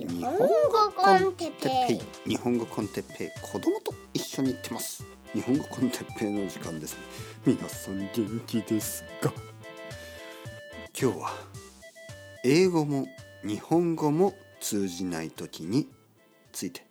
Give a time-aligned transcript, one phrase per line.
[0.00, 0.46] 日本語
[0.96, 2.30] コンテッペイ。
[2.30, 3.30] 日本語コンテッペイ。
[3.42, 5.04] 子供と一緒に行ってます。
[5.34, 6.96] 日本語コンテッペイの時間です。
[7.44, 9.30] 皆さん元気ですか？
[10.98, 11.30] 今日は
[12.44, 13.06] 英語も
[13.44, 15.86] 日本語も通じない時に
[16.50, 16.86] ついて。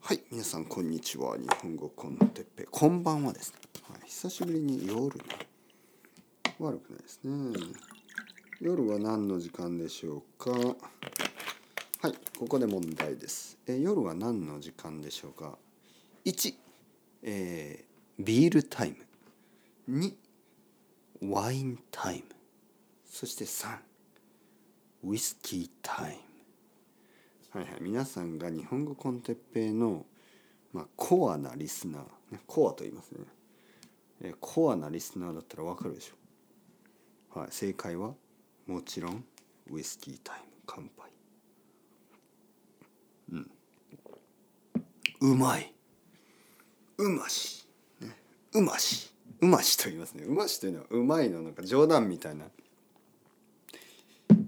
[0.00, 1.36] はい皆さんこんにちは。
[1.36, 2.66] 日本語コンテッペイ。
[2.70, 5.20] こんばんはですね、はい、久しぶりに夜
[6.58, 7.54] 悪くないですね。
[8.60, 10.50] 夜は何の時間でしょうか？
[10.50, 13.56] はいここで問題です。
[13.68, 15.56] え夜は何の時間でしょうか
[16.24, 16.54] ？1、
[17.22, 18.96] えー、ビールタイ
[19.88, 19.96] ム。
[19.96, 20.12] 2
[21.30, 22.24] ワインタイム。
[23.08, 23.76] そして3
[25.04, 26.18] ウイスキータイ
[27.54, 27.60] ム。
[27.60, 30.04] はいはい皆さんが日本語コンテッペイの、
[30.72, 33.20] まあ、コアなリスナー、ね、コアと言いますね、
[34.20, 36.14] え、コアなリスナーだったらわかるでしょ。
[37.36, 38.14] うはい正解は？
[38.68, 39.24] もちろん
[39.70, 41.10] ウイスキータイム乾杯。
[43.32, 43.50] うん。
[45.32, 45.72] うまい。
[46.98, 47.66] うまし、
[48.00, 48.14] ね、
[48.52, 49.10] うまし。
[49.40, 50.24] うましと言いますね。
[50.24, 52.44] うましというのはうまいのなんか冗談みたいな。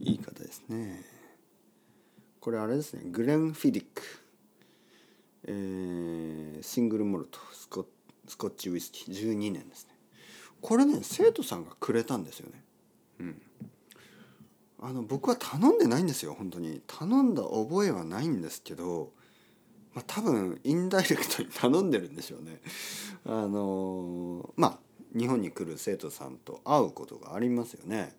[0.00, 1.02] 言い方ですね。
[2.40, 3.04] これあれですね。
[3.06, 4.02] グレン・フィディック、
[5.44, 7.38] えー、シングルモルト。
[7.54, 7.86] スコ
[8.28, 9.32] スコッチウイスキー。
[9.32, 9.94] 12年ですね。
[10.60, 12.62] これね生徒さんがくれたんですよね。
[13.20, 13.42] うん。
[14.82, 19.12] あの僕は頼んでないんですよ本当に頼んだ覚えはないんですけど、
[19.94, 22.60] まあ、多分インダイレクトに頼んでるんでしょうね。
[23.26, 28.14] あのまあ日本に来る生徒さんと会うことがありますよね。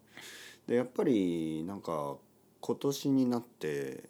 [0.68, 2.18] でやっぱりなんか
[2.60, 4.04] 今年になって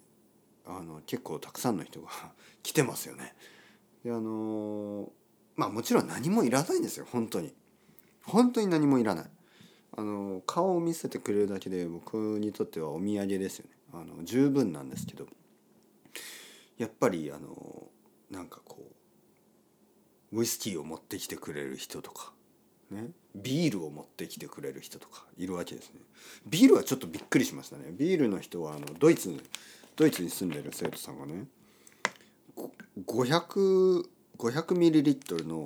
[0.66, 2.08] あの結構たくさんの人が
[2.62, 3.34] 来てますよね。
[4.04, 5.10] であの
[5.56, 7.54] まあもちろん何もいらないんですよ本当に。
[8.24, 9.30] 本当に何もいらない。
[9.96, 13.70] あの顔を見せてくれるだけで僕にとってはお土産ですよね。
[13.92, 15.26] あの十分なんですけど。
[16.78, 17.86] やっぱりあの
[18.30, 18.78] なんかこ
[20.32, 22.32] うウイスキーを持ってきてくれる人とか、
[22.90, 26.00] ね、ビールを持ってきてくれる人とかいるわけですね。
[26.46, 27.84] ビールはちょっとびっくりしましたね。
[27.92, 29.40] ビールの人はあのドイツ
[29.94, 31.44] ドイツに住んでる生徒さんがね
[33.06, 34.08] 500
[34.38, 35.64] 500ミリリットルの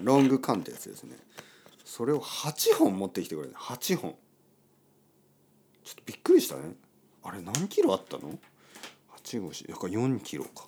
[0.00, 1.16] ロング缶ってやつですね。
[1.86, 4.16] それを8本持ってきてくれる8本。
[5.84, 6.74] ちょっとびっくりしたね。
[7.22, 8.36] あれ何キロあったの
[9.22, 10.66] ?8 5 4だから4キロか。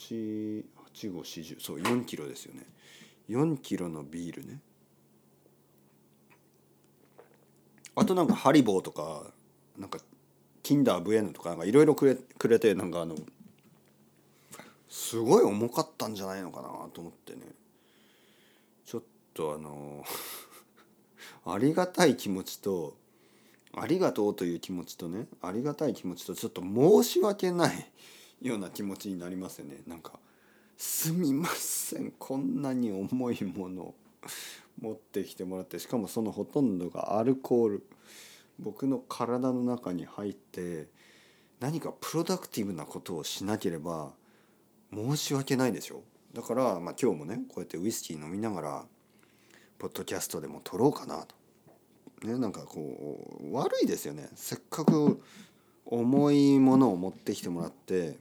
[0.00, 2.66] 8 8 5 4 0そう4キロですよね。
[3.30, 4.58] 4キロのビールね。
[7.94, 9.30] あとなんかハリボーとか
[9.78, 10.00] なんか
[10.64, 13.14] キンダーブエヌとかいろいろくれくれてなんかあの
[14.88, 17.42] すごい重かったんじゃないのかなと思ってね。
[19.38, 20.04] とあの
[21.46, 22.96] ありがたい気持ちと
[23.72, 27.92] ありがとうという気持ちとねありがたい気持ちとちょっと申し訳ない
[28.42, 29.82] ような気持ちになりますよね。
[29.86, 30.18] なんか
[30.76, 33.94] 「すみませんこんなに重いもの
[34.80, 37.86] 持ってきてもらってしかもそのほとんどがアルコール。
[38.60, 40.88] 僕の体の中に入って
[41.60, 44.12] 何かプロダクティブなことをしなければ
[44.92, 46.02] 申し訳ないでしょ。
[46.32, 48.86] だから、まあ、今日もねこうやってウイスキー飲みながら
[49.78, 51.38] ポッドキャストでも撮ろうかなと。
[52.26, 54.28] ね、なんかこう悪いですよね。
[54.34, 55.22] せっかく
[55.86, 58.18] 重いものを持ってきてもらって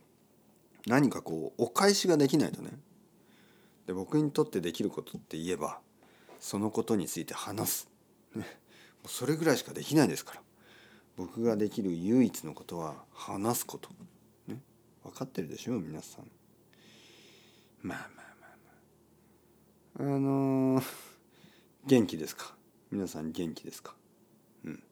[0.85, 2.69] 何かこうお返しができないとね。
[3.87, 5.79] で僕にとってできることって言えば
[6.39, 7.89] そのことについて話す、
[8.35, 8.45] ね、
[9.07, 10.41] それぐらいしかできないですから。
[11.15, 13.89] 僕ができる唯一のことは話すこと、
[14.47, 14.59] ね、
[15.03, 16.25] 分かってるでしょ皆さん。
[17.81, 18.35] まあまあ
[19.99, 20.15] まあまあ。
[20.15, 21.16] あのー
[21.87, 22.53] 元気ですか？
[22.91, 23.95] 皆さん元気ですか？
[24.65, 24.83] うん。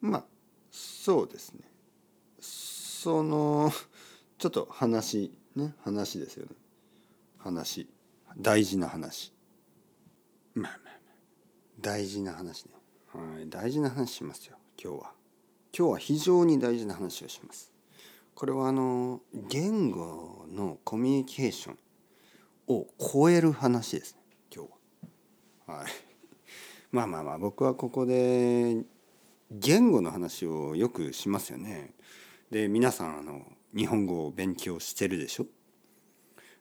[0.00, 0.24] まあ
[0.70, 1.60] そうですね。
[2.40, 3.70] その
[4.38, 6.52] ちょっと話ね話ですよね。
[7.36, 7.86] 話。
[8.38, 9.34] 大事な話。
[10.54, 11.14] まあまあまあ。
[11.80, 12.72] 大事な話ね。
[13.12, 13.48] はい。
[13.50, 15.12] 大事な話しますよ今日は。
[15.76, 17.70] 今日は非常に大事な話をします。
[18.34, 19.20] これはあの
[19.50, 21.78] 言語のコミュニケーション
[22.68, 24.17] を超える話です。
[25.68, 25.86] はい、
[26.92, 28.74] まあまあまあ僕はここで
[29.50, 31.92] 言語の話をよくしますよね。
[32.50, 33.42] で皆さんあの
[33.76, 35.46] 日本語を勉強してるでしょ？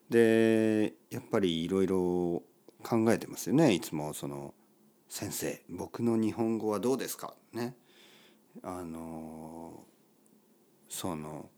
[0.10, 2.44] でやっぱりいろいろ
[2.84, 3.74] 考えてますよね。
[3.74, 4.54] いつもその
[5.08, 7.78] 「先生僕の日本語はどうですか?」ね。
[8.62, 9.86] あの
[10.90, 11.50] その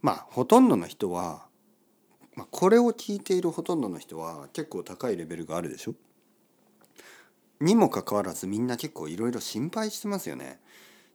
[0.00, 1.46] まあほとんどの人は、
[2.36, 5.94] まあ、これを聞いているほとんどの人は結構高いレベルがあるでしょ？
[7.60, 10.60] にもかかわらずみんな結構いろいろ心配してますよね。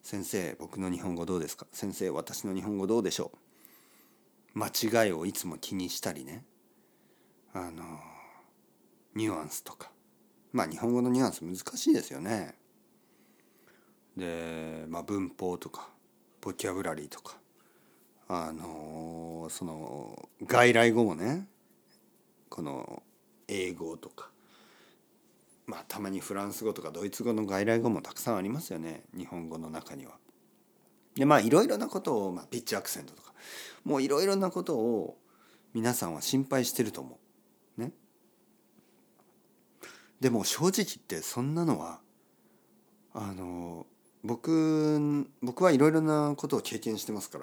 [0.04, 1.66] 先生僕の日本語どうですか？
[1.72, 3.32] 先生私の日本語どうでしょ
[4.56, 4.60] う？
[4.60, 6.46] 間違いをいつも気にしたりね。
[7.54, 8.00] あの
[9.16, 9.90] ニュアンスとか。
[10.54, 12.56] まあ日本語のニュアンス難しいですよね。
[14.16, 15.90] で、まあ、文法とか
[16.40, 17.38] ボキャブラリーとか。
[18.28, 21.48] あのその外来語もね
[22.50, 23.04] この
[23.48, 24.30] 英語とか。
[25.68, 30.14] まあたまにフランス語とかドイツ語の外来語もたくさんありますよね日本語の中には。
[31.16, 33.34] でまあいろいろなことを、まあ、ピッチアクセントとか
[33.84, 35.18] もういろいろなことを
[35.74, 37.20] 皆さんは心配してると思
[37.78, 37.82] う。
[37.82, 37.92] ね。
[40.20, 42.00] でも正直言ってそんなのは
[43.14, 43.86] あの
[44.24, 47.40] 僕僕はいろいろなことを経験してますか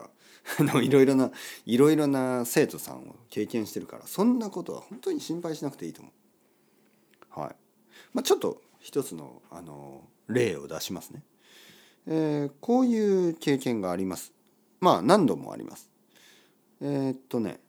[0.59, 1.31] ら いろいろな
[1.65, 6.11] いろいろな生徒さんを経験してるからそんなことは本当に心配しなくていいと思
[7.37, 7.41] う。
[7.41, 7.62] はい
[8.13, 11.23] まあ、ちょっと一つのあの例を出しますね、
[12.07, 14.33] えー、こういう経験があります。
[14.81, 15.91] まあ何度もあります。
[16.81, 17.61] えー、っとね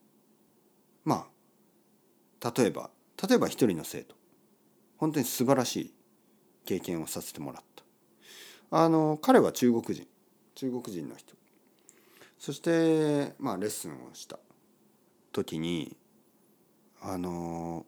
[1.06, 1.28] ま
[2.42, 2.90] あ例えば
[3.28, 4.16] 例えば一人の生徒
[4.98, 5.94] 本当に素晴らしい
[6.66, 7.84] 経験をさせてもらった。
[8.76, 10.08] あの彼は中国人
[10.56, 11.36] 中国人の人
[12.40, 14.40] そしてまあレッスンをした
[15.32, 15.96] 時に
[17.02, 17.86] あの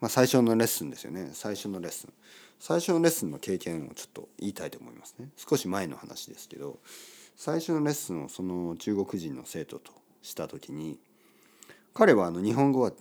[0.00, 1.30] まあ最初のレッスンですよね。
[1.32, 2.12] 最初のレッスン。
[2.58, 5.28] 最初のレッスンの経験をちょっと言いたいと思いますね。
[5.36, 6.78] 少し前の話ですけど
[7.36, 10.98] 最初のレッスンをその中国人の生徒とした時に
[11.92, 12.92] 彼はあの日本語は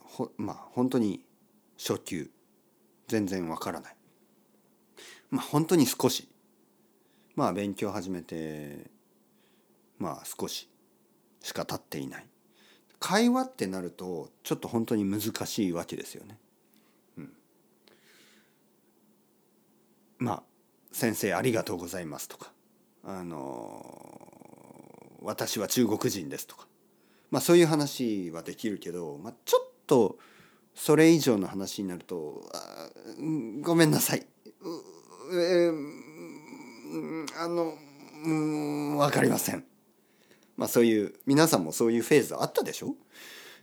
[0.00, 1.24] ほまあ本当に
[1.78, 2.30] 初級。
[3.06, 3.96] 全然わからない。
[5.30, 6.28] まあ本当に少し。
[7.34, 8.90] まあ勉強始めて
[9.98, 10.68] まあ少し
[11.40, 12.26] しか経っていない。
[13.00, 16.38] 会話ってなるとちょっと本当に難しいわけですよね。
[17.16, 17.32] うん、
[20.18, 20.42] まあ
[20.92, 22.52] 「先生ありがとうございます」とか
[23.04, 26.66] 「あの私は中国人です」とか
[27.30, 30.18] まあそういう話はできるけど、まあ、ちょっと
[30.74, 32.50] それ以上の話になると
[33.62, 34.26] 「ごめんなさい」
[35.30, 35.78] えー、
[37.36, 37.76] あの
[38.24, 39.67] うん分かりません。
[40.58, 42.96] まあそういう皆さんもそういうフェーズあったでしょ？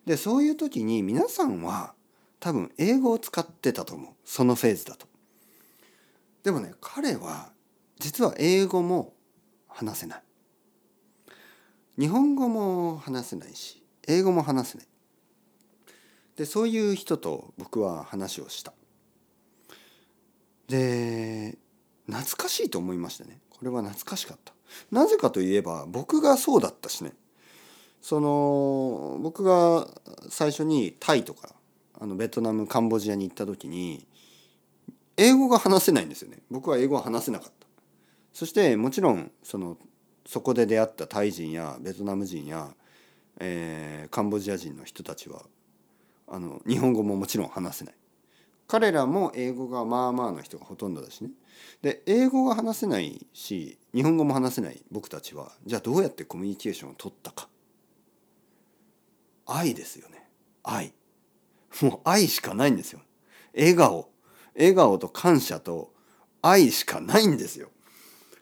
[0.07, 1.93] でそういう時に皆さんは
[2.39, 5.05] 多分英語を使ってたと思うそのフェーズだと。
[6.43, 7.51] でもね彼は
[7.99, 9.13] 実は英語も
[9.67, 10.23] 話せない。
[11.99, 14.87] 日本語も話せないし英語も話せない。
[16.37, 18.73] でそういう人と僕は話をした。
[20.67, 21.57] で
[22.07, 24.54] 懐かしいと思いましたねこれは懐かしかった
[24.91, 27.13] なぜかといえば僕がそうだったしね。
[28.01, 29.87] その僕が
[30.29, 31.55] 最初にタイとか
[31.99, 34.05] あのベトナムカンボジアに行った時に
[35.17, 36.39] 英語が話せないんですよね。
[36.51, 37.67] 僕は英語は話せなかった。
[38.31, 39.77] そしてもちろんその
[40.25, 42.75] そこで出会ったタイ人やベトナム人や、
[43.39, 45.43] えー、カンボジア人の人たちは
[46.27, 47.95] あの日本語ももちろん話せない。
[48.67, 51.29] 彼らも英語がまあまあの人がほとんどだしね。
[51.81, 57.47] で英語が話せないし日本語も話せない僕たちはじゃあどうやってコミュニケーションを取ったか。
[59.45, 60.27] 愛ですよね。
[60.63, 60.93] 愛。
[61.81, 63.01] もう愛しかないんですよ。
[63.55, 64.09] 笑顔。
[64.57, 65.93] 笑顔と感謝と
[66.41, 67.69] 愛しかないんですよ。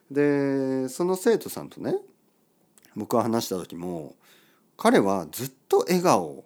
[0.10, 1.96] でその生徒さんとね
[2.96, 4.16] 僕は話した時も
[4.78, 6.46] 彼はずっと笑顔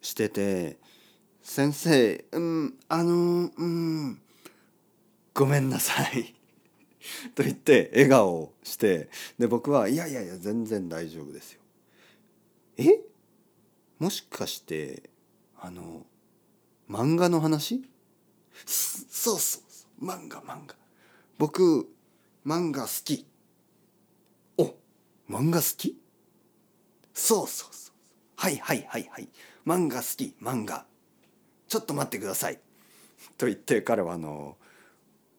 [0.00, 0.78] してて
[1.42, 4.20] 先生、うん、あの、うん、
[5.34, 6.34] ごめんなさい。
[7.34, 11.60] と言って笑顔をしてで僕はいやいやいや全然大丈夫ですよ。
[12.76, 13.00] え？
[13.98, 15.10] もしかして
[15.58, 16.06] あの
[16.88, 17.88] 漫画の話？
[18.66, 20.76] そうそうそう漫画漫画。
[21.38, 21.90] 僕
[22.46, 23.26] 漫画好き。
[24.58, 24.74] お
[25.28, 25.98] 漫画好き？
[27.14, 27.94] そうそうそう。
[28.36, 29.28] はいはいはいはい。
[29.66, 30.86] 漫画好き漫画。
[31.70, 32.58] ちょっと待ってください」
[33.38, 34.58] と言って彼はあの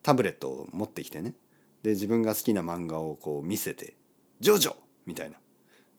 [0.01, 1.35] タブレットを持ってきてね。
[1.83, 3.95] で自分が好きな漫画をこう見せて
[4.39, 5.37] 「ジョジョ!」みたいな。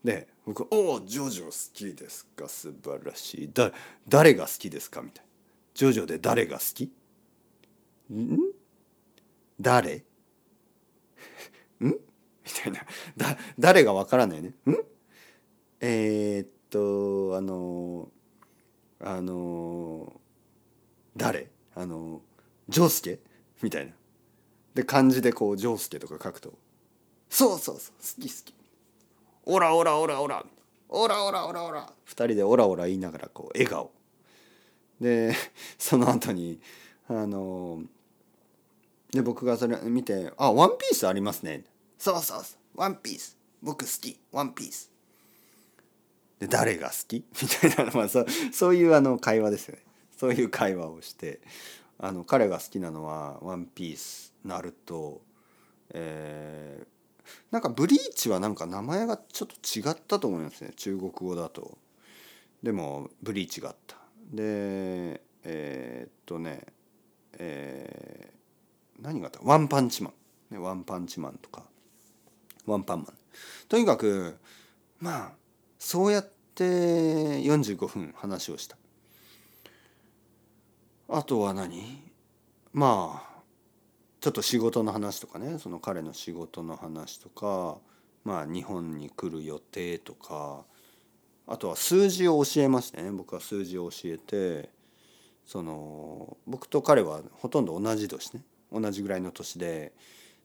[0.02, 2.48] で僕「おおジョジョ好きですか？
[2.48, 3.52] 素晴らしい。
[3.52, 3.72] だ
[4.08, 5.30] 誰が好きですか?」みたいな
[5.74, 6.84] 「ジョジョで誰が好き?」
[8.10, 8.38] ん？
[9.60, 9.96] 誰？
[11.80, 11.84] ん？
[11.84, 11.94] み
[12.62, 12.80] たいな。
[13.18, 14.48] だ誰がわからないね。
[14.48, 14.54] ん？
[15.80, 18.10] えー、っとあの
[19.00, 20.20] あの
[21.16, 21.48] 誰？
[21.74, 22.20] あの
[22.68, 23.18] 丈介
[23.62, 23.92] みたいな。
[24.74, 26.54] で漢字でこう丈介とか書くと
[27.28, 28.54] そうそうそう好き好き。
[29.44, 30.44] オラオラオラオラ。
[30.88, 31.92] オラオラオラオラ。
[32.04, 33.90] 二人でオラオラ言いながらこう笑顔。
[35.00, 35.34] で
[35.78, 36.60] その後に
[37.08, 37.82] あの
[39.10, 41.64] で僕がそれ見て「あワンピースありますね」
[41.98, 43.36] そうそうそうワンピース。
[43.62, 44.18] 僕好き。
[44.32, 44.90] ワンピース。
[46.38, 47.24] で誰が好き？
[47.42, 49.82] みたいな、まあ、そそういうあの会話ですよね。
[50.22, 51.40] そういう会話をして
[51.98, 55.20] あの彼が好きなのは「ワンピース」「ナルト」
[55.90, 61.76] えー、なんかブリーチはなんか名前がちょっと違ったと思いますね中国語だと。
[62.62, 63.96] でもブリーチがあった。
[64.32, 66.66] でえー、っとね
[67.38, 69.40] えー、何があった？
[69.42, 70.10] ワンパンチマ
[70.52, 71.64] ン、ね、ワンパンチマンとか。
[72.64, 73.14] ワンパンマン。
[73.68, 74.36] とにかく
[75.00, 75.32] まあ
[75.80, 78.76] そうやって45分話をした。
[81.14, 82.02] あとは何？
[82.72, 83.42] まあ
[84.20, 85.58] ちょっと仕事の話とかね。
[85.58, 87.76] その彼の仕事の話とか。
[88.24, 90.64] まあ日本に来る予定とか。
[91.46, 93.10] あとは数字を教えましてね。
[93.10, 94.70] 僕は数字を教えて。
[95.44, 98.42] その僕と彼はほとんど同じ年ね。
[98.72, 99.92] 同じぐらいの年で。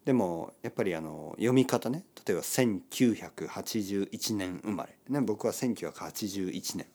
[0.03, 2.03] でもやっぱりあの読み方ね。
[2.25, 6.87] 例えば1981年生まれ、ね、僕は1981年。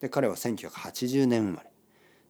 [0.00, 1.71] で彼は1980年生まれ。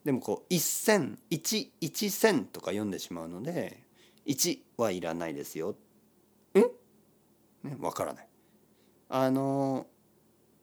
[0.04, 3.82] でもこう一線一一線とか読んでしまうので
[4.26, 5.76] 1はいらないですよ。
[6.54, 6.58] ん？
[7.68, 8.28] ねわからない。
[9.08, 9.86] あの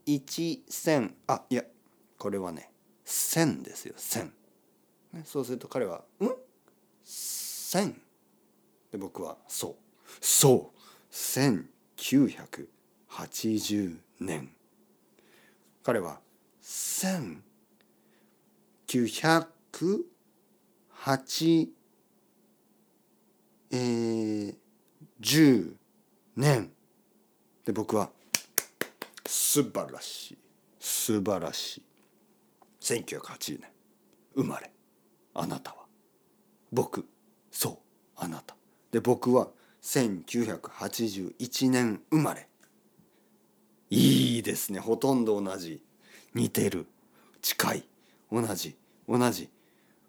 [0.06, 1.64] 一線あいや
[2.18, 2.72] これはね
[3.06, 4.34] 線ですよ線。
[5.14, 6.30] ね、そうすると彼は「ん？
[7.04, 8.02] 線?」
[8.92, 9.76] で僕は「そう
[10.20, 10.80] そう
[11.12, 14.54] 1980年」
[15.84, 16.22] 彼は
[18.90, 21.70] 「1908
[23.72, 24.56] えー、
[25.22, 25.74] 10
[26.36, 26.72] 年。
[27.66, 28.10] で僕は
[29.28, 30.38] 素晴らしい
[30.80, 31.84] 素晴らしい。
[32.82, 33.70] 1980年
[34.34, 34.72] 生まれ
[35.36, 35.86] あなたは。
[36.72, 37.06] 僕
[37.52, 37.78] そう
[38.16, 38.56] あなた。
[38.90, 39.50] で僕は
[39.84, 42.48] 1981年生まれ。
[43.92, 44.80] いいですね。
[44.80, 45.84] ほとんど同じ
[46.34, 46.88] 似てる
[47.44, 47.84] 近い
[48.32, 48.79] 同じ。
[49.10, 49.50] 同じ。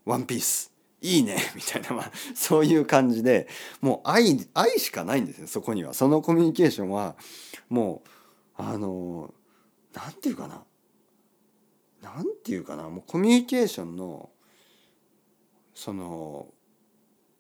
[0.04, 1.38] ワンピースいいね。
[1.54, 3.48] みたいな、まあ、そういう感じで。
[3.80, 5.46] もう愛愛しかないんですよ。
[5.46, 5.94] そこには。
[5.94, 7.16] そのコミュニケーションは
[7.68, 8.02] も
[8.58, 9.34] うあの
[9.94, 10.64] 何て言うかな。
[12.02, 12.88] 何て言うかな。
[12.88, 14.30] もうコミュニケーションの
[15.74, 16.52] その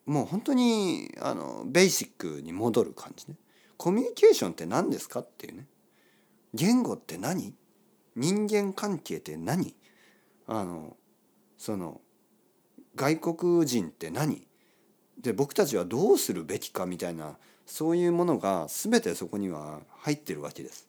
[0.06, 3.36] もう本当にあのベーシックに戻る感じね。
[3.76, 5.66] コミュニケーションって何ですかっていうね。
[6.54, 7.54] 言語って何？
[8.16, 9.74] 人間関係って何？
[10.46, 10.96] あの
[11.60, 12.00] その
[12.96, 14.48] 外国人って何？
[15.20, 17.36] で僕たちはどうするべきかみたいな
[17.66, 20.88] そういうものが全てそこには入ってるわけです。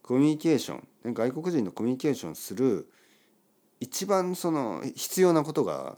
[0.00, 2.88] コミュニケーション外国人のコミュニケーションする
[3.80, 5.96] 一番その必要なことが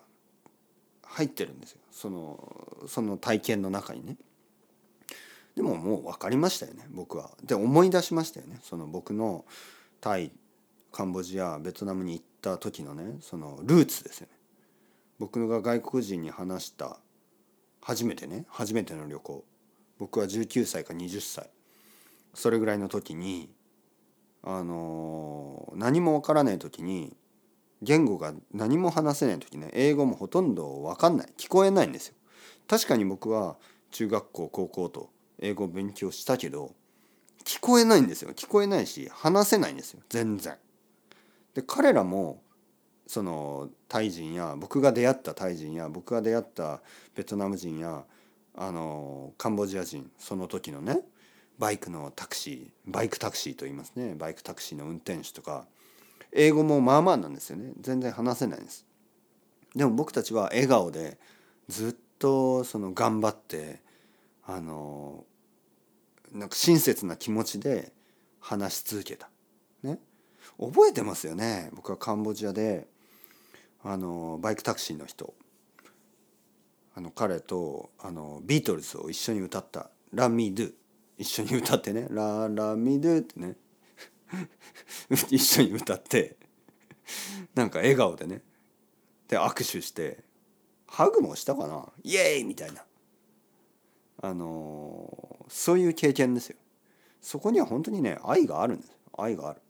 [1.03, 4.17] 入ってるんですよそのその体験の中にね。
[5.55, 7.31] でももう分かりましたよね僕は。
[7.45, 9.45] で思い出しましたよねその僕の
[10.01, 10.33] タイ
[10.93, 14.33] カンボジアベトナムに行った時のねそのルーツですよね。
[15.19, 16.99] 僕が外国人に話した
[17.83, 19.45] 初めてね初めての旅行
[19.99, 21.51] 僕は19歳か20歳
[22.35, 23.51] それぐらいの時に
[24.43, 27.17] あの何もわからない時に
[27.83, 32.15] 言語が何も話せない時ね英語もほとんどわかんない聞こえないんですよ。
[32.69, 33.57] 確かに僕は
[33.91, 35.11] 中学校高校と
[35.41, 36.75] 英語を勉強したけど
[37.45, 40.57] 聞こえないんですよ聞こえないし話せないんですよ全然。
[41.57, 42.43] で彼らも
[43.07, 46.83] そのタイ人や僕が出会ったタイ人や僕が出会った
[47.15, 48.05] ベトナム人や
[48.55, 51.01] あのカンボジア人その時のね
[51.59, 55.67] バイクのタクシーバイクタクシーと言いますねバイクタクシーの運転手とか
[56.39, 57.73] 英語もまあまあなんですよね。
[57.81, 58.85] 全然話せないです。
[59.75, 61.17] でも僕たちは笑顔で
[61.69, 63.81] ずっとその頑張って
[64.47, 65.25] あの
[66.33, 67.91] なんか親切な気持ちで
[68.39, 69.31] 話し続けた。
[70.59, 71.71] 覚えてますよね。
[71.75, 72.87] 僕はカンボジアで
[73.83, 75.35] あのバイクタクシーの人。
[76.95, 80.73] あの彼とあのビートルズを一緒に歌った「ラ・ミドゥ」
[81.19, 83.57] 一緒に歌ってね「ラ・ラ・ミドゥ」ってね。
[85.31, 86.37] 一緒に歌って。
[87.55, 88.43] なんか笑顔でね。
[89.29, 90.25] で握手して。
[90.87, 91.93] ハグもしたかな。
[92.03, 92.85] イエーイみたいな。
[94.23, 96.57] あのそういう経験ですよ。
[97.21, 98.93] そこには本当にね愛があるんです。
[99.17, 99.61] 愛がある。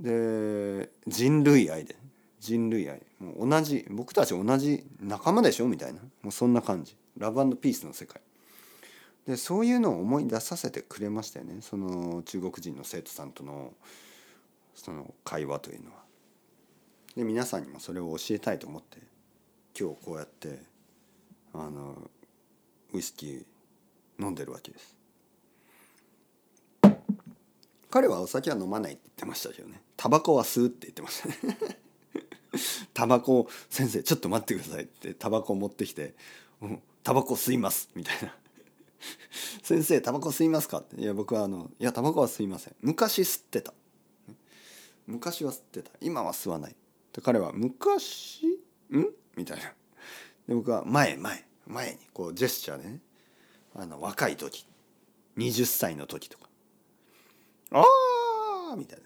[0.00, 1.96] で人類愛で。
[2.40, 3.00] 人類愛。
[3.20, 5.68] もう同じ僕たち同じ仲間でしょ？
[5.68, 6.00] みたいな。
[6.22, 6.96] もうそんな感じ。
[7.16, 8.20] ラブピースの世界。
[9.26, 11.58] でそういうのを思い出させてくれましたよね。
[11.62, 13.72] その中国人の生徒さんとの
[14.74, 15.96] その会話というのは。
[17.16, 18.98] で皆さんにもそれを教えたいと思って
[19.78, 20.58] 今日こうやって
[21.54, 22.10] あの
[22.92, 23.44] ウイスキー
[24.22, 24.96] 飲んでるわけです。
[27.88, 29.80] 彼はお酒は飲まないって言ってましたけどね。
[30.04, 31.78] タバコは吸うって言ってましたね
[32.92, 36.14] タバコ先生ちょっと待ってくださいってタバコを持ってきて
[36.60, 38.36] 「うん、タバコ吸います」みたいな
[39.64, 42.76] 「先生タバコ吸いますか?」って「いや僕はあのいやタバコは吸いません。
[42.82, 43.72] 昔吸ってた」
[45.08, 45.90] 昔は吸ってた。
[46.02, 46.76] 今は吸わない。
[47.14, 48.46] で彼は「昔？
[48.90, 49.06] ん?」
[49.36, 49.72] みたいな。
[50.48, 53.00] で僕は「前前前にこうジェスチャーでね
[53.72, 54.66] あの若い時。
[55.38, 56.50] 20歳の時とか
[57.72, 57.82] 「あ
[58.74, 59.03] あ!」みたいな。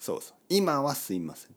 [0.00, 0.36] そうそう。
[0.48, 1.54] 今は吸いません。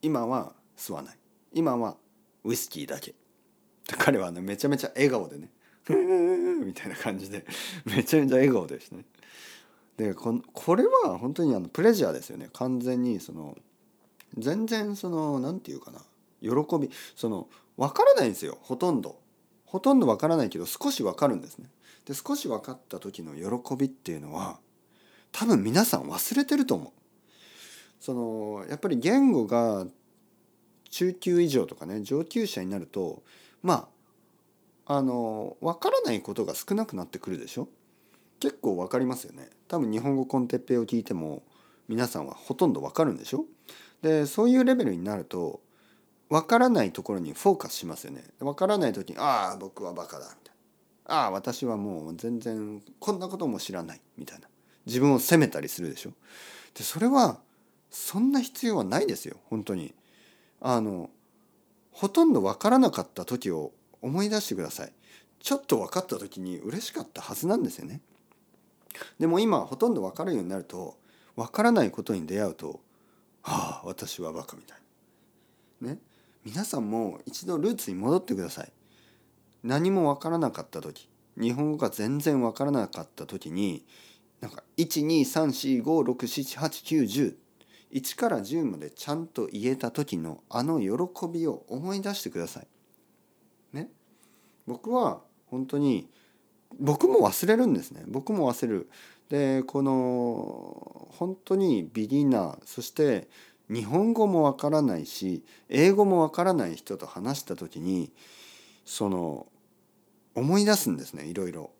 [0.00, 1.18] 今は吸わない。
[1.52, 1.96] 今は
[2.44, 3.14] ウイスキーだけ。
[3.98, 5.50] 彼はねめちゃめちゃ笑顔でね。
[6.64, 7.44] みたいな感じで。
[7.84, 9.04] めちゃめちゃ笑顔でしたね。
[9.96, 12.48] でここれは本当にあのプレジャーですよね。
[12.52, 13.58] 完全にその
[14.38, 16.00] 全然その何て言うかな。
[16.40, 16.90] 喜び。
[17.16, 18.56] その分からないんですよ。
[18.62, 19.18] ほとんど。
[19.64, 21.68] ほとんど分からないけど少し分かるんですね。
[22.04, 24.60] で少し分かった時の喜びっていうのは
[25.32, 26.99] 多分皆さん忘れてると思う。
[28.00, 29.86] そのやっぱり言語が
[30.90, 33.22] 中級以上とかね上級者になると
[33.62, 33.88] ま
[34.86, 37.68] ああの分からないことが少なくなってくるでしょ？
[38.40, 39.50] 結構分かりますよね。
[39.68, 41.42] 多分日本語コンテッペイを聞いても
[41.86, 43.44] 皆さんはほとんど分かるんでしょ？
[44.02, 45.60] でそういうレベルになると
[46.30, 48.24] 分からないところにフォーカスしますよね。
[48.38, 50.54] 分からない時に「ああ僕はバカだ」みたい
[51.06, 54.48] な「ああ私はもう全然こんなことも知らない」みたいな。
[54.86, 56.12] 自分を責めたりするでしょ？
[56.74, 57.38] でそれは
[57.90, 59.94] そんな必要はないですよ本当に。
[60.60, 61.10] あの
[61.90, 64.92] ほとんど分からなかった時を思い出してください。
[65.40, 68.00] ちょっと分かった時に嬉しかったはずなんですよね。
[69.18, 70.98] でも今ほとんど分かるようになると
[71.36, 72.80] 分からないことに出会うと
[73.42, 74.78] 「はあ私はバカ」みたい
[75.80, 75.90] な。
[75.92, 75.98] ね。
[76.44, 78.72] 皆さんも一度ルーツに戻ってください。
[79.62, 83.84] 何も分からなかった時日本語が全然分からなかった時に
[84.40, 87.36] なんか12345678910
[87.92, 92.66] 1から10までちゃんと言えた時のあの喜びを思い出してください。
[93.72, 93.88] ね。
[94.66, 96.08] 僕は本当に
[96.78, 98.04] 僕も忘れるんですね。
[98.06, 98.90] 僕も忘れる。
[99.28, 103.28] でこの本当にビギナーそして
[103.68, 108.12] 日本語もわからないし英語もわからない人と話した時に
[108.84, 109.46] その
[110.34, 111.70] 思い出すんですねいろいろ。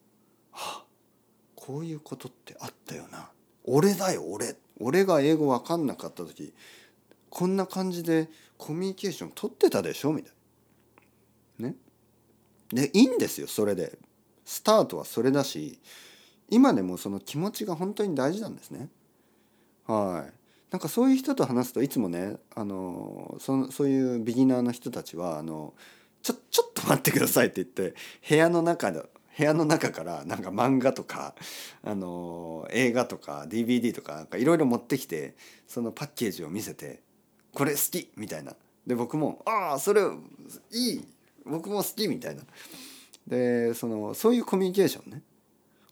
[0.52, 0.84] はあ
[1.54, 3.30] こういうことってあったよな。
[3.64, 6.52] 俺だよ俺俺が英語分かんなかった時
[7.28, 10.12] こんな感じでコミュニケーション取ってたでしょ？
[10.12, 10.32] みたい
[11.60, 11.68] な。
[11.68, 11.76] ね？
[12.72, 13.98] でいいんですよそれで。
[14.44, 15.78] スタートはそれだし
[16.48, 18.88] 今でもその気持ちが本当に大事なんですね。
[19.86, 20.32] はい。
[20.70, 25.74] なんかそういう人と話すといつもねあのそそういうビギナーの人たちはあの
[26.22, 27.94] ちょちょっと待ってくださいって言って
[28.28, 29.02] 部屋の中で
[29.40, 31.34] 部屋の中からなんか漫画とか
[31.82, 35.34] あの映画とか DVD とかなんかいろいろ持ってきて
[35.66, 37.00] そのパッケージを見せて
[37.54, 38.54] 「これ好き!」みたいな
[38.86, 40.02] で僕も「ああそれ
[40.70, 41.04] いい
[41.46, 42.42] 僕も好き!」みたいな
[43.26, 45.22] でそのそういうコミュニケーションね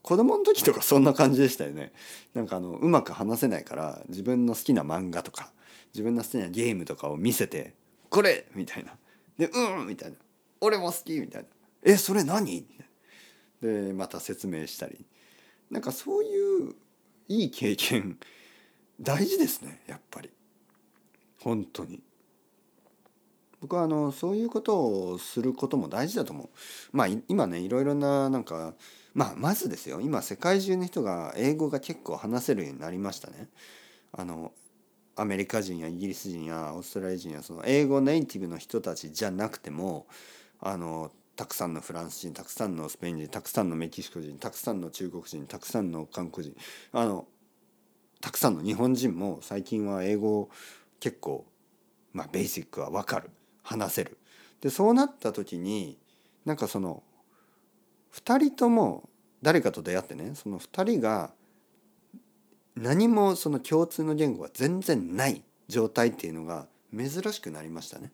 [0.02, 1.92] 子供の時とかそんな感じでしたよね
[2.34, 5.52] なんかあのうまく話せないから自分の好きな漫画とか
[5.94, 7.74] 自分の好きなゲームとかを見せて
[8.10, 8.96] 「これ!」みたいな
[9.38, 10.16] で「うん!」みたいな
[10.60, 11.48] 「俺も好き!」みたいな
[11.82, 12.84] 「えそれ何?」みたいな
[13.62, 15.04] でまた説明したり。
[15.70, 16.74] なんかそういう
[17.28, 18.18] いい経験
[19.00, 20.30] 大事ですねやっぱり。
[21.40, 22.02] 本当に。
[23.60, 26.48] 僕はあのそういうことをすることも大事だと思う。
[26.92, 28.74] まあ今ねいろいろななんか
[29.14, 30.00] まあまずですよ。
[30.00, 33.48] 今世界中の人が英語が結構話せるようになりましたね。
[34.12, 34.52] あの
[35.16, 40.06] アメリカ人やイギリス人やオーストラリア人やその英語ネイティブの人たちじゃなくても
[40.60, 46.56] あのたくさんのフランス人たくさんのスペイン人たくさんのメキシコ人たくさんの中国人たくさんの韓国人
[46.90, 47.28] あの
[48.20, 50.50] たくさんの日本人も最近は英語
[50.98, 51.46] 結構
[52.12, 53.30] まあベーシックは分かる
[53.62, 54.18] 話せる。
[54.60, 55.96] でそうなった時に
[56.44, 57.04] なんかその
[58.14, 59.08] 2人とも
[59.40, 61.30] 誰かと出会ってねその2人が
[62.74, 68.10] 何もその共通の言語が全然ない状態っていうのが珍しくなりましたね。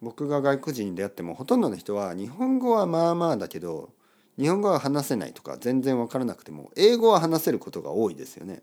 [0.00, 3.90] 僕が外国人に出会ってもほとんどの人は日本語はまあまあだけど
[4.38, 8.62] 日本語は話せないとか全然分からなくても英語は話せることが多いですよね。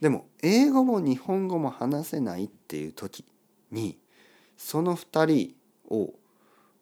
[0.00, 3.24] でも英語も日本語も話せないっていう時
[3.70, 3.98] に
[4.58, 5.54] その2人
[5.88, 6.12] を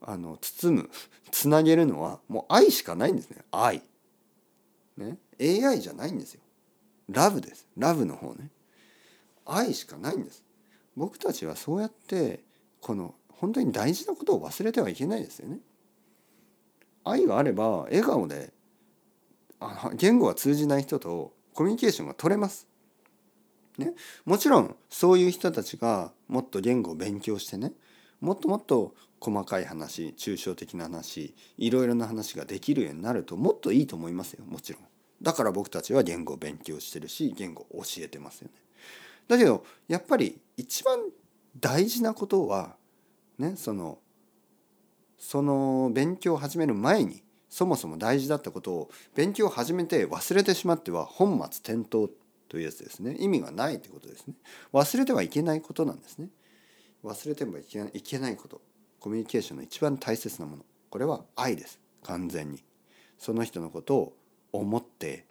[0.03, 0.91] あの包む
[1.31, 3.83] つなげるのはもう愛しかないんですね愛。
[4.97, 6.41] ね AI じゃないんですよ。
[7.09, 8.51] ラブですラブの方ね。
[9.47, 10.43] 愛しかないんです。
[10.97, 12.41] 僕たちはそうやって
[12.81, 15.59] この本当に大事なことを忘れてはいけないですよね。
[17.05, 18.53] 愛があれば笑顔で
[19.61, 22.67] あ言語が通じない人とコミュニケーションが取れます。
[23.79, 23.93] ね、
[24.25, 27.73] もちろんそういう人たちがもっと言語を勉強してね
[28.21, 34.83] もっともっと細かい話抽象的な話いろいろな話ができるようになるともっといいと思いますよもちろん。
[35.23, 38.55] だから僕たちは言語を勉強してるし言語を教えてますよね。
[39.27, 41.01] だけどやっぱり一番
[41.59, 42.77] 大事なことは
[43.39, 43.99] ねその
[45.19, 52.13] その勉強を始める前にそもそも大事だったことを勉強を始めて忘れてしまっては本末転倒
[52.49, 53.17] というやつですね。
[53.19, 54.35] 意味がないということですね。
[54.73, 56.29] 忘れてはいけないことなんですね。
[57.05, 58.61] 忘れてはいけないこと。
[59.01, 60.65] コミュニケーションの一番大切なもの。
[60.91, 61.79] これは愛です。
[62.03, 62.63] 完全に。
[63.19, 64.17] その人のことを
[64.53, 65.27] 思って、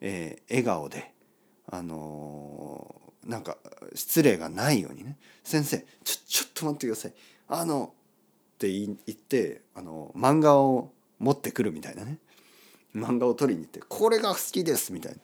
[0.00, 1.12] えー、笑顔で
[1.70, 3.58] あのー、なんか
[3.94, 7.14] 失礼がないようにね「先生ちょちょっと待ってください。
[7.48, 7.94] あの」
[8.54, 12.18] って言ってあの漫画を持ってくるみたいなね。
[12.94, 15.18] 漫画を取りに行って「これが好きです」みたいな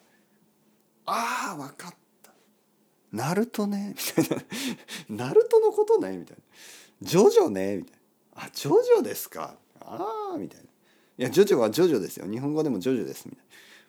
[1.06, 2.32] 「ああ分かった」
[3.12, 4.44] 「ナルトね」みたいな
[5.26, 6.42] 「ナルトのことね」みたいな
[7.02, 7.96] 「ジョジョね」みたい
[8.36, 10.66] な「あジョジョですか」ああみたいな
[11.18, 12.26] 「いやジョジョはジョジョですよ。
[12.26, 13.44] 日本語でもジョジョです」みたいな。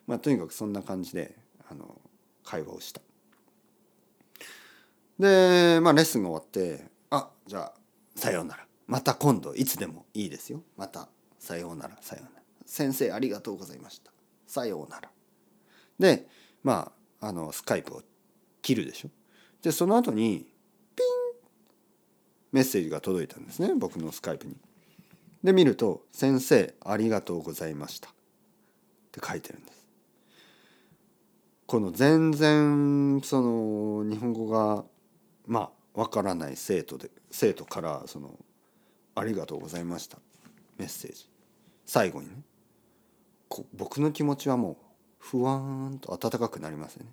[0.06, 1.36] まあとにかくそんな感じで
[1.68, 2.00] あの
[2.44, 3.00] 会話をした。
[5.18, 7.74] でまあレッスンが終わって「あじゃあ
[8.16, 8.66] さようなら。
[8.88, 10.62] また今度いつでもいいですよ。
[10.76, 12.42] またさようならさようなら。
[12.64, 14.10] 先生ありがとうございました。
[14.46, 15.10] さようなら。
[15.98, 16.26] で
[16.62, 18.02] まああのスカイプを
[18.62, 19.10] 切るでしょ。
[19.62, 20.46] でその後に
[20.94, 21.06] ピン！
[22.52, 23.74] メッセージが届いたんですね。
[23.76, 24.56] 僕のスカイプに。
[25.44, 28.12] で見ると「先生ありがとうございました」っ
[29.12, 29.86] て書いてるんです。
[31.66, 34.84] この全然その日本語が
[35.46, 38.38] まあわからない生徒で生徒からその
[39.14, 40.18] 「ありがとうございました」
[40.78, 41.28] メッセージ。
[41.84, 42.42] 最後にね。
[43.74, 44.76] 僕の気持ちはもう
[45.18, 47.12] ふわーんと温かくなりますよね。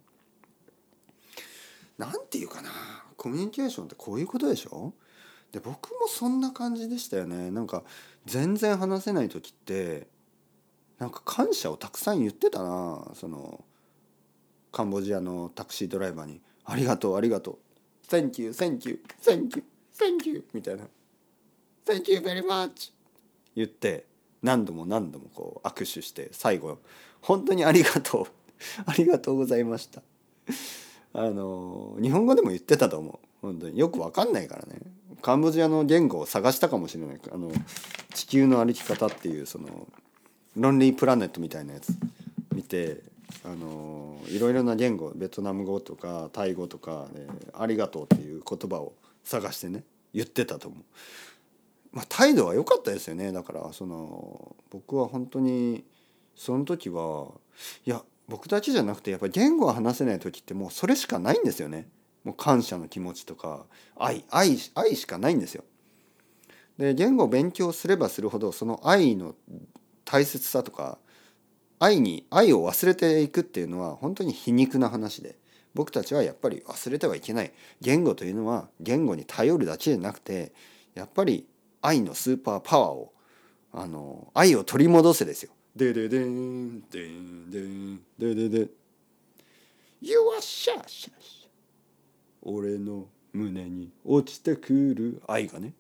[1.98, 2.70] なんていうかな。
[3.16, 4.94] コミュニケーションってこういうことでしょ？
[5.52, 7.52] で僕もそんな感じでしたよね。
[7.52, 7.84] なんか
[8.26, 10.08] 全然話せない時って
[10.98, 13.12] なんか感謝をたくさん言ってたな。
[13.14, 13.64] その
[14.72, 17.58] カンボジアのタクシードライバーに「ありがとうありがとう」
[18.10, 19.64] 「Thank you Thank you Thank you
[19.98, 20.84] Thank you」みたいな
[21.86, 22.92] 「Thank you very much」
[23.56, 24.06] 言って
[24.42, 26.80] 何度も何度もこう握手して最後
[27.22, 28.26] 本当にありがとう。
[28.86, 30.02] ありがとうございました。
[31.14, 33.20] あの日本語でも言ってたと思う。
[33.42, 33.78] 本当に。
[33.78, 34.80] よく分かんないからね。
[35.22, 37.20] カンボジアの言語を探したかもしれない。
[37.32, 37.52] あの
[38.14, 39.88] 地球の歩き方っていうその
[40.56, 41.94] ロンリープラネットみたいなやつ。
[42.54, 43.02] 見て
[43.44, 49.84] あのいろいろな言語ベトナム語とかタイ語とか、ね「ありがとう」っていう言葉を探してね
[50.14, 50.84] 言ってたと思う。
[51.92, 55.84] まあ、態度は良かったですよねだからその僕は本当に
[56.36, 57.28] その時は
[57.86, 61.88] いや僕だけじゃなくてやっぱり言語を話せない時ってもうそれしかないんですよね
[62.24, 65.64] もう感謝の気持ちとか愛愛愛しかないんですよ。
[66.78, 69.36] で言語を勉強すればするほどその愛の
[70.06, 70.98] 大切さとか
[71.78, 75.38] 愛に愛を忘れていくっていうのは本当に皮肉な話で
[75.74, 77.52] 僕たちはやっぱり忘れてはいけない。
[77.82, 80.52] 言語というのは言語に頼るだけじゃなくて
[80.94, 81.48] やっぱり
[81.82, 83.14] 愛のスーパーパワーを
[83.72, 85.52] あの愛を取り戻せですよ。
[85.76, 88.60] でででんでんでんででで
[90.02, 91.50] よっしゃしゃしゃ。
[92.44, 95.74] 俺の胸に落ちてくる愛がね。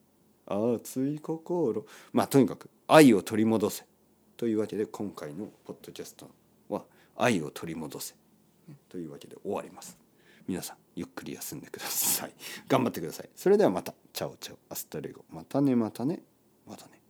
[0.45, 1.86] 熱い心。
[2.12, 3.86] まあとにかく愛を取り戻せ。
[4.38, 6.29] というわけで今回のポッドキャスト
[6.69, 6.84] は
[7.15, 8.15] 愛を取り戻せ。
[8.89, 9.97] というわけで終わります。
[10.47, 12.34] 皆さんゆっくり休んでください。
[12.67, 13.30] 頑張ってください。
[13.36, 13.93] それではまた。
[14.12, 14.58] Ciao ciao。
[14.69, 15.23] Hasta luego。
[15.30, 16.21] またねまたね。
[16.67, 17.03] またね。